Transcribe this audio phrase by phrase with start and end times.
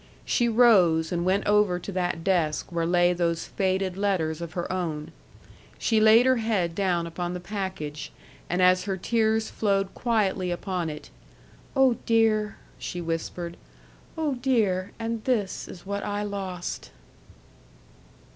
[0.25, 4.73] She rose, and went over to that desk where lay those faded letters of her
[4.73, 5.11] own.
[5.77, 8.11] She laid her head down upon the package,
[8.49, 11.11] and as her tears flowed quietly upon it,
[11.75, 13.57] "O dear," she whispered,
[14.17, 14.91] "O dear!
[14.97, 16.89] And this is what I lost!"